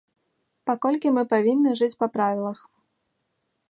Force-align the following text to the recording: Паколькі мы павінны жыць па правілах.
Паколькі 0.69 1.13
мы 1.19 1.23
павінны 1.35 1.77
жыць 1.83 1.99
па 2.03 2.07
правілах. 2.19 2.59